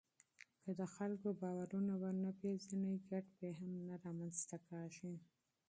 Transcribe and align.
که 0.63 0.71
د 0.79 0.81
خلکو 0.95 1.27
باورونه 1.41 1.93
ونه 2.01 2.31
پېژنې، 2.41 2.93
ګډ 3.09 3.25
فهم 3.39 3.71
نه 3.87 3.95
رامنځته 4.03 4.57
کېږي. 4.67 5.13